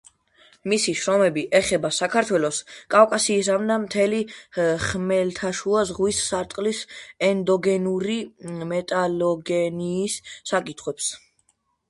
მისი 0.71 0.93
შრომები 0.99 1.41
ეხება 1.57 1.89
საქართველოს, 1.97 2.61
კავკასიისა 2.93 3.57
და 3.71 3.75
მთელი 3.83 4.21
ხმელთაშუა 4.85 5.83
ზღვის 5.91 6.21
სარტყლის 6.31 6.79
ენდოგენური 7.29 8.15
მეტალოგენიის 8.73 10.17
საკითხებს. 10.55 11.11